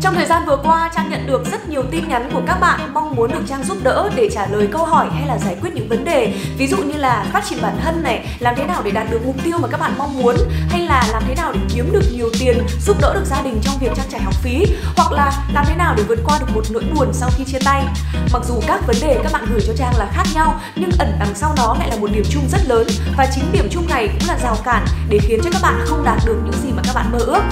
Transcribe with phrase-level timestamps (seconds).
[0.00, 2.94] Trong thời gian vừa qua, Trang nhận được rất nhiều tin nhắn của các bạn
[2.94, 5.70] mong muốn được Trang giúp đỡ để trả lời câu hỏi hay là giải quyết
[5.74, 6.34] những vấn đề.
[6.58, 9.26] Ví dụ như là phát triển bản thân này, làm thế nào để đạt được
[9.26, 10.36] mục tiêu mà các bạn mong muốn,
[10.68, 13.60] hay là làm thế nào để kiếm được nhiều tiền, giúp đỡ được gia đình
[13.62, 14.64] trong việc trang trải học phí,
[14.96, 17.58] hoặc là làm thế nào để vượt qua được một nỗi buồn sau khi chia
[17.64, 17.84] tay.
[18.32, 21.16] Mặc dù các vấn đề các bạn gửi cho Trang là khác nhau, nhưng ẩn
[21.18, 22.86] đằng sau đó lại là một điểm chung rất lớn
[23.16, 26.04] và chính điểm chung này cũng là rào cản để khiến cho các bạn không
[26.04, 27.42] đạt được những gì mà các bạn mơ ước.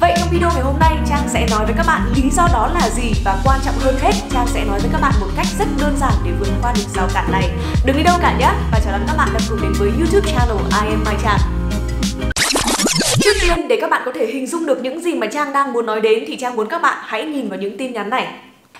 [0.00, 2.70] Vậy trong video ngày hôm nay Trang sẽ nói với các bạn lý do đó
[2.74, 5.46] là gì và quan trọng hơn hết Trang sẽ nói với các bạn một cách
[5.58, 7.50] rất đơn giản để vượt qua được rào cản này.
[7.86, 10.32] Đừng đi đâu cả nhé và chào đón các bạn đã cùng đến với YouTube
[10.32, 11.38] channel I am Mai Trang.
[13.20, 15.72] Trước tiên để các bạn có thể hình dung được những gì mà Trang đang
[15.72, 18.28] muốn nói đến thì Trang muốn các bạn hãy nhìn vào những tin nhắn này.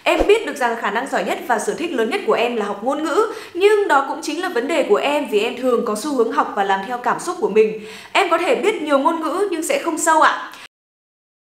[0.03, 2.57] Em biết được rằng khả năng giỏi nhất và sở thích lớn nhất của em
[2.57, 5.57] là học ngôn ngữ, nhưng đó cũng chính là vấn đề của em vì em
[5.57, 7.81] thường có xu hướng học và làm theo cảm xúc của mình.
[8.13, 10.31] Em có thể biết nhiều ngôn ngữ nhưng sẽ không sâu ạ.
[10.31, 10.53] À.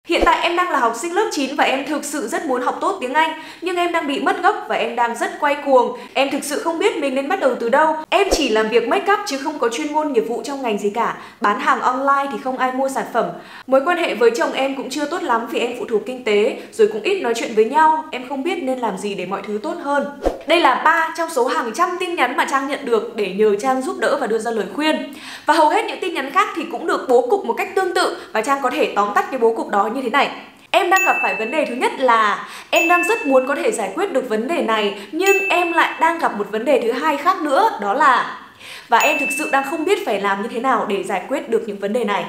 [0.09, 2.63] Hiện tại em đang là học sinh lớp 9 và em thực sự rất muốn
[2.63, 5.57] học tốt tiếng Anh, Nhưng em đang bị mất gốc và em đang rất quay
[5.65, 5.99] cuồng.
[6.15, 7.97] Em thực sự không biết mình nên bắt đầu từ đâu.
[8.11, 10.79] Em chỉ làm việc make up chứ không có chuyên môn nghiệp vụ trong ngành
[10.79, 11.17] gì cả.
[11.41, 13.27] Bán hàng online thì không ai mua sản phẩm.
[13.67, 16.25] Mối quan hệ với chồng em cũng chưa tốt lắm vì em phụ thuộc kinh
[16.25, 18.05] tế, Rồi cũng ít nói chuyện với nhau.
[18.11, 20.07] Em không biết nên làm gì để mọi thứ tốt hơn
[20.47, 23.57] đây là ba trong số hàng trăm tin nhắn mà Trang nhận được để nhờ
[23.57, 25.15] Trang giúp đỡ và đưa ra lời khuyên.
[25.47, 27.95] Và hầu hết những tin nhắn khác thì cũng được bố cục một cách tương
[27.95, 30.31] tự và Trang có thể tóm tắt cái bố cục đó như thế này.
[30.71, 33.73] Em đang gặp phải vấn đề thứ nhất là em đang rất muốn có thể
[33.73, 36.93] giải quyết được vấn đề này, nhưng em lại đang gặp một vấn đề thứ
[36.93, 38.41] hai khác nữa, đó là
[38.89, 41.49] và em thực sự đang không biết phải làm như thế nào để giải quyết
[41.49, 42.25] được những vấn đề này.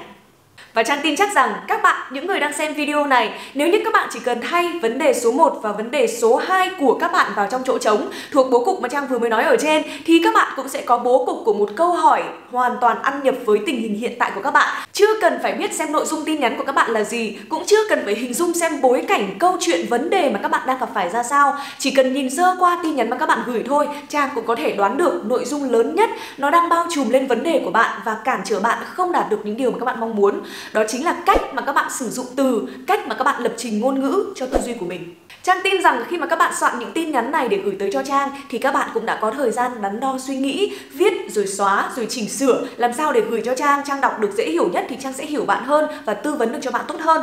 [0.75, 3.81] Và Trang tin chắc rằng các bạn, những người đang xem video này, nếu như
[3.83, 6.97] các bạn chỉ cần thay vấn đề số 1 và vấn đề số 2 của
[6.99, 9.55] các bạn vào trong chỗ trống thuộc bố cục mà Trang vừa mới nói ở
[9.59, 13.01] trên thì các bạn cũng sẽ có bố cục của một câu hỏi hoàn toàn
[13.01, 14.83] ăn nhập với tình hình hiện tại của các bạn.
[14.91, 17.63] Chưa cần phải biết xem nội dung tin nhắn của các bạn là gì, cũng
[17.65, 20.61] chưa cần phải hình dung xem bối cảnh câu chuyện vấn đề mà các bạn
[20.67, 21.57] đang gặp phải ra sao.
[21.79, 24.55] Chỉ cần nhìn sơ qua tin nhắn mà các bạn gửi thôi, Trang cũng có
[24.55, 27.71] thể đoán được nội dung lớn nhất nó đang bao trùm lên vấn đề của
[27.71, 30.41] bạn và cản trở bạn không đạt được những điều mà các bạn mong muốn
[30.73, 33.53] đó chính là cách mà các bạn sử dụng từ cách mà các bạn lập
[33.57, 35.15] trình ngôn ngữ cho tư duy của mình.
[35.43, 37.89] Trang tin rằng khi mà các bạn soạn những tin nhắn này để gửi tới
[37.93, 41.13] cho Trang thì các bạn cũng đã có thời gian đắn đo suy nghĩ, viết
[41.29, 44.49] rồi xóa rồi chỉnh sửa làm sao để gửi cho Trang, Trang đọc được dễ
[44.49, 46.99] hiểu nhất thì Trang sẽ hiểu bạn hơn và tư vấn được cho bạn tốt
[46.99, 47.21] hơn.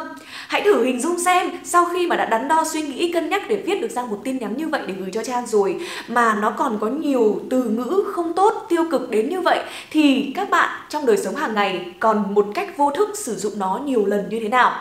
[0.49, 3.43] Hãy thử hình dung xem sau khi mà đã đắn đo suy nghĩ cân nhắc
[3.49, 6.35] để viết được ra một tin nhắn như vậy để gửi cho Trang rồi mà
[6.35, 10.51] nó còn có nhiều từ ngữ không tốt, tiêu cực đến như vậy thì các
[10.51, 14.07] bạn trong đời sống hàng ngày còn một cách vô thức sử dụng nó nhiều
[14.07, 14.73] lần như thế nào?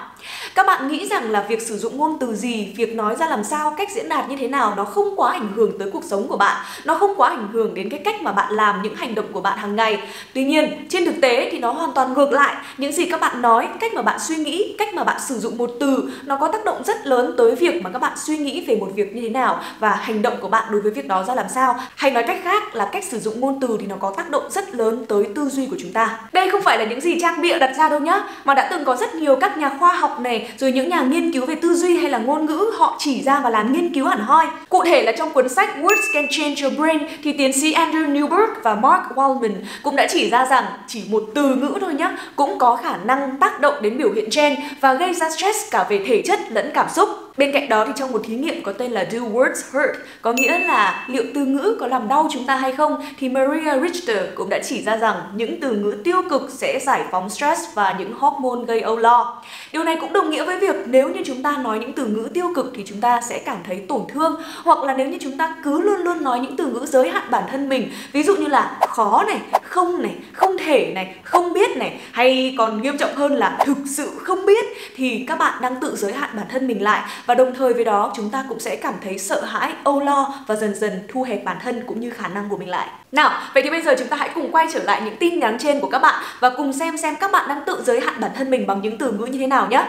[0.56, 3.44] Các bạn nghĩ rằng là việc sử dụng ngôn từ gì, việc nói ra làm
[3.44, 6.28] sao, cách diễn đạt như thế nào nó không quá ảnh hưởng tới cuộc sống
[6.28, 9.16] của bạn, nó không quá ảnh hưởng đến cái cách mà bạn làm những hành
[9.16, 10.02] động của bạn hàng ngày.
[10.34, 12.56] Tuy nhiên, trên thực tế thì nó hoàn toàn ngược lại.
[12.78, 15.58] Những gì các bạn nói, cách mà bạn suy nghĩ, cách mà bạn sử dụng
[15.58, 18.66] một từ nó có tác động rất lớn tới việc mà các bạn suy nghĩ
[18.68, 21.24] về một việc như thế nào và hành động của bạn đối với việc đó
[21.24, 21.80] ra làm sao.
[21.96, 24.52] Hay nói cách khác là cách sử dụng ngôn từ thì nó có tác động
[24.52, 26.20] rất lớn tới tư duy của chúng ta.
[26.34, 28.86] Đây không phải là những gì trang bịa đặt ra đâu nhá, mà đã từng
[28.86, 31.74] có rất nhiều các nhà khoa học này, rồi những nhà nghiên cứu về tư
[31.74, 34.46] duy hay là ngôn ngữ họ chỉ ra và làm nghiên cứu hẳn hoi.
[34.70, 38.14] Cụ thể là trong cuốn sách Words Can Change Your Brain thì tiến sĩ Andrew
[38.14, 42.18] Newberg và Mark Waldman cũng đã chỉ ra rằng chỉ một từ ngữ thôi nhá
[42.36, 45.86] cũng có khả năng tác động đến biểu hiện gen và gây ra stress cả
[45.90, 47.10] về thể chất lẫn cảm xúc.
[47.38, 50.34] Bên cạnh đó thì trong một thí nghiệm có tên là Do Words Hurt, có
[50.34, 54.18] nghĩa là liệu từ ngữ có làm đau chúng ta hay không, thì Maria Richter
[54.36, 57.96] cũng đã chỉ ra rằng những từ ngữ tiêu cực sẽ giải phóng stress và
[58.00, 59.42] những hormone gây âu lo.
[59.74, 62.30] Điều này cũng đồng nghĩa với việc nếu như chúng ta nói những từ ngữ
[62.34, 65.38] tiêu cực thì chúng ta sẽ cảm thấy tổn thương, hoặc là nếu như chúng
[65.38, 68.36] ta cứ luôn luôn nói những từ ngữ giới hạn bản thân mình, ví dụ
[68.36, 72.98] như là khó này, không này, không thể này, không biết này, hay còn nghiêm
[72.98, 74.66] trọng hơn là thực sự không biết
[75.02, 77.84] thì các bạn đang tự giới hạn bản thân mình lại và đồng thời với
[77.84, 81.24] đó chúng ta cũng sẽ cảm thấy sợ hãi, âu lo và dần dần thu
[81.24, 82.88] hẹp bản thân cũng như khả năng của mình lại.
[83.12, 85.58] Nào, vậy thì bây giờ chúng ta hãy cùng quay trở lại những tin nhắn
[85.60, 88.32] trên của các bạn và cùng xem xem các bạn đang tự giới hạn bản
[88.36, 89.86] thân mình bằng những từ ngữ như thế nào nhé.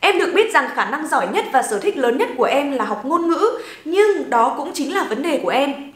[0.00, 2.72] Em được biết rằng khả năng giỏi nhất và sở thích lớn nhất của em
[2.72, 3.48] là học ngôn ngữ,
[3.84, 5.92] nhưng đó cũng chính là vấn đề của em.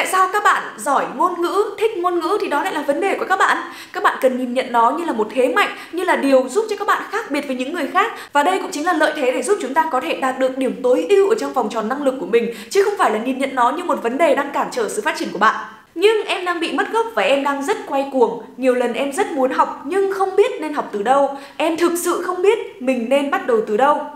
[0.00, 3.00] Tại sao các bạn giỏi ngôn ngữ, thích ngôn ngữ thì đó lại là vấn
[3.00, 3.56] đề của các bạn.
[3.92, 6.66] Các bạn cần nhìn nhận nó như là một thế mạnh, như là điều giúp
[6.70, 8.12] cho các bạn khác biệt với những người khác.
[8.32, 10.58] Và đây cũng chính là lợi thế để giúp chúng ta có thể đạt được
[10.58, 13.18] điểm tối ưu ở trong vòng tròn năng lực của mình, chứ không phải là
[13.18, 15.54] nhìn nhận nó như một vấn đề đang cản trở sự phát triển của bạn.
[15.94, 19.12] Nhưng em đang bị mất gốc và em đang rất quay cuồng Nhiều lần em
[19.12, 22.82] rất muốn học nhưng không biết nên học từ đâu Em thực sự không biết
[22.82, 24.06] mình nên bắt đầu từ đâu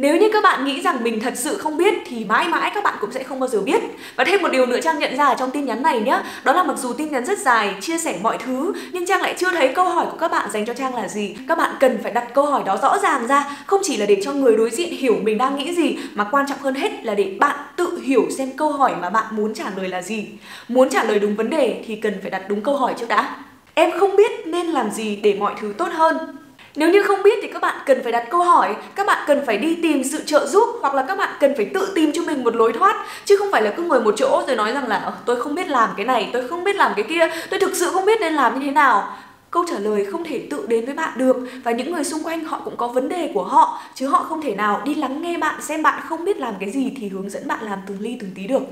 [0.00, 2.84] nếu như các bạn nghĩ rằng mình thật sự không biết thì mãi mãi các
[2.84, 3.82] bạn cũng sẽ không bao giờ biết.
[4.16, 6.52] Và thêm một điều nữa Trang nhận ra ở trong tin nhắn này nhé, đó
[6.52, 9.50] là mặc dù tin nhắn rất dài, chia sẻ mọi thứ, nhưng Trang lại chưa
[9.50, 11.36] thấy câu hỏi của các bạn dành cho Trang là gì.
[11.48, 14.20] Các bạn cần phải đặt câu hỏi đó rõ ràng ra, không chỉ là để
[14.24, 17.14] cho người đối diện hiểu mình đang nghĩ gì, mà quan trọng hơn hết là
[17.14, 20.26] để bạn tự hiểu xem câu hỏi mà bạn muốn trả lời là gì.
[20.68, 23.36] Muốn trả lời đúng vấn đề thì cần phải đặt đúng câu hỏi trước đã.
[23.74, 26.37] Em không biết nên làm gì để mọi thứ tốt hơn
[26.78, 29.46] nếu như không biết thì các bạn cần phải đặt câu hỏi, các bạn cần
[29.46, 32.22] phải đi tìm sự trợ giúp hoặc là các bạn cần phải tự tìm cho
[32.22, 34.88] mình một lối thoát chứ không phải là cứ ngồi một chỗ rồi nói rằng
[34.88, 37.60] là ờ, tôi không biết làm cái này, tôi không biết làm cái kia, tôi
[37.60, 39.16] thực sự không biết nên làm như thế nào.
[39.50, 42.44] Câu trả lời không thể tự đến với bạn được và những người xung quanh
[42.44, 45.38] họ cũng có vấn đề của họ chứ họ không thể nào đi lắng nghe
[45.38, 48.16] bạn xem bạn không biết làm cái gì thì hướng dẫn bạn làm từng ly
[48.20, 48.62] từng tí được.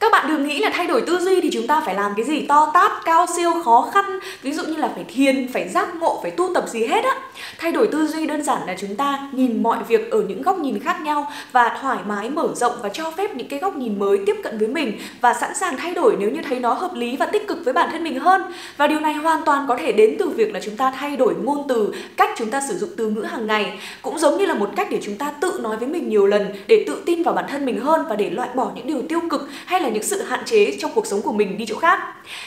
[0.00, 2.26] Các bạn đừng nghĩ là thay đổi tư duy thì chúng ta phải làm cái
[2.26, 2.40] gì?
[2.40, 4.18] To tát, cao siêu, khó khăn.
[4.42, 7.16] Ví dụ như là phải thiền, phải giác ngộ, phải tu tập gì hết á.
[7.58, 10.58] Thay đổi tư duy đơn giản là chúng ta nhìn mọi việc ở những góc
[10.58, 13.98] nhìn khác nhau Và thoải mái mở rộng và cho phép những cái góc nhìn
[13.98, 16.94] mới tiếp cận với mình Và sẵn sàng thay đổi nếu như thấy nó hợp
[16.94, 18.42] lý và tích cực với bản thân mình hơn.
[18.76, 21.34] Và điều này hoàn toàn có thể đến từ việc là chúng ta thay đổi
[21.42, 23.78] ngôn từ, cách chúng ta sử dụng từ ngữ hàng ngày.
[24.02, 26.46] Cũng giống như là một cách để chúng ta tự nói với mình nhiều lần
[26.66, 29.20] Để tự tin vào bản thân mình hơn và để loại bỏ những điều tiêu
[29.30, 31.76] cực hay là là những sự hạn chế trong cuộc sống của mình đi chỗ
[31.76, 32.00] khác.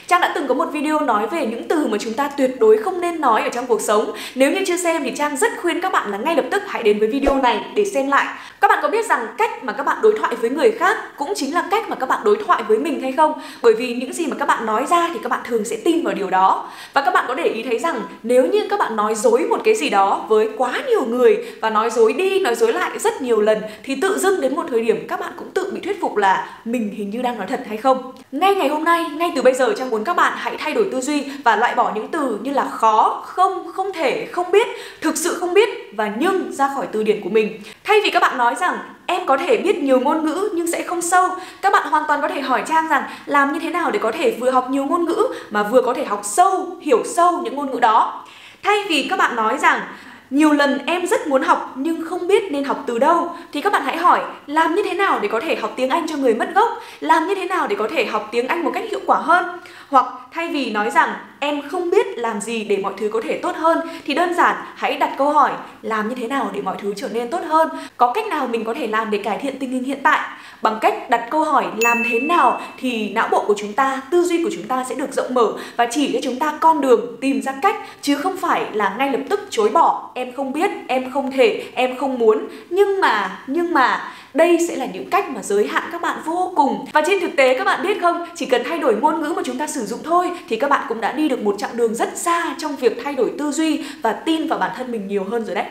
[0.08, 2.78] Trang đã từng có một video nói về những từ mà chúng ta tuyệt đối
[2.78, 4.12] không nên nói ở trong cuộc sống.
[4.36, 6.84] Nếu như chưa xem thì Trang rất khuyên các bạn là ngay lập tức hãy
[6.84, 8.38] đến với video này để xem lại.
[8.62, 11.34] Các bạn có biết rằng cách mà các bạn đối thoại với người khác cũng
[11.36, 13.34] chính là cách mà các bạn đối thoại với mình hay không?
[13.62, 16.04] Bởi vì những gì mà các bạn nói ra thì các bạn thường sẽ tin
[16.04, 16.70] vào điều đó.
[16.94, 19.62] Và các bạn có để ý thấy rằng nếu như các bạn nói dối một
[19.64, 23.22] cái gì đó với quá nhiều người và nói dối đi, nói dối lại rất
[23.22, 26.02] nhiều lần thì tự dưng đến một thời điểm các bạn cũng tự bị thuyết
[26.02, 28.12] phục là mình hình như đang nói thật hay không.
[28.32, 30.90] Ngay ngày hôm nay, ngay từ bây giờ Trang muốn các bạn hãy thay đổi
[30.92, 34.68] tư duy và loại bỏ những từ như là khó, không, không thể, không biết,
[35.02, 37.62] thực sự không biết và nhưng ra khỏi từ điển của mình.
[37.84, 40.84] Thay vì các bạn nói rằng em có thể biết nhiều ngôn ngữ nhưng sẽ
[40.84, 41.30] không sâu,
[41.62, 44.12] các bạn hoàn toàn có thể hỏi Trang rằng làm như thế nào để có
[44.12, 47.56] thể vừa học nhiều ngôn ngữ mà vừa có thể học sâu, hiểu sâu những
[47.56, 48.26] ngôn ngữ đó.
[48.64, 49.82] Thay vì các bạn nói rằng
[50.32, 53.74] nhiều lần em rất muốn học nhưng không biết nên học từ đâu thì các
[53.74, 56.34] bạn hãy hỏi làm như thế nào để có thể học tiếng Anh cho người
[56.34, 56.70] mất gốc,
[57.00, 59.46] làm như thế nào để có thể học tiếng Anh một cách hiệu quả hơn.
[59.90, 63.38] Hoặc thay vì nói rằng em không biết làm gì để mọi thứ có thể
[63.38, 65.52] tốt hơn thì đơn giản hãy đặt câu hỏi
[65.82, 68.64] làm như thế nào để mọi thứ trở nên tốt hơn, có cách nào mình
[68.64, 70.20] có thể làm để cải thiện tình hình hiện tại.
[70.62, 74.24] Bằng cách đặt câu hỏi làm thế nào thì não bộ của chúng ta, tư
[74.24, 77.18] duy của chúng ta sẽ được rộng mở và chỉ cho chúng ta con đường
[77.22, 80.72] tìm ra cách chứ không phải là ngay lập tức chối bỏ em không biết,
[80.88, 82.48] em không thể, em không muốn.
[82.70, 86.54] Nhưng mà, nhưng mà đây sẽ là những cách mà giới hạn các bạn vô
[86.56, 86.86] cùng.
[86.94, 89.42] Và trên thực tế các bạn biết không, chỉ cần thay đổi ngôn ngữ mà
[89.46, 91.96] chúng ta sử dụng thôi thì các bạn cũng đã đi được một chặng đường
[91.96, 95.24] rất xa trong việc thay đổi tư duy và tin vào bản thân mình nhiều
[95.24, 95.66] hơn rồi đấy.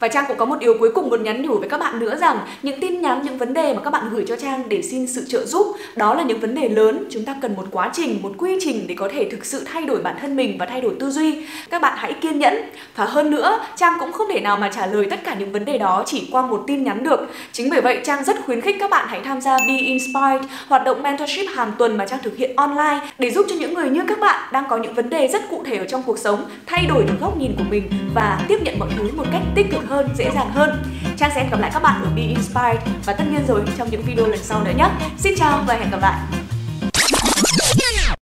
[0.00, 2.16] Và Trang cũng có một điều cuối cùng muốn nhắn nhủ với các bạn nữa
[2.20, 5.06] rằng những tin nhắn, những vấn đề mà các bạn gửi cho Trang để xin
[5.06, 5.66] sự trợ giúp
[5.96, 8.86] đó là những vấn đề lớn, chúng ta cần một quá trình, một quy trình
[8.86, 11.46] để có thể thực sự thay đổi bản thân mình và thay đổi tư duy.
[11.70, 12.54] Các bạn hãy kiên nhẫn
[12.96, 15.64] và hơn nữa, Trang cũng không thể nào mà trả lời tất cả những vấn
[15.64, 17.20] đề đó chỉ qua một tin nhắn được.
[17.52, 20.84] Chính bởi vậy Trang rất khuyến khích các bạn hãy tham gia Be Inspired, hoạt
[20.84, 24.02] động mentorship hàng tuần mà Trang thực hiện online để giúp cho những người như
[24.08, 26.86] các bạn đang có những vấn đề rất cụ thể ở trong cuộc sống thay
[26.86, 29.85] đổi được góc nhìn của mình và tiếp nhận mọi thứ một cách tích cực
[29.86, 30.82] hơn, dễ dàng hơn.
[31.16, 33.90] Trang sẽ hẹn gặp lại các bạn ở Be Inspired và tất nhiên rồi trong
[33.90, 34.88] những video lần sau nữa nhé.
[35.18, 36.45] Xin chào và hẹn gặp lại.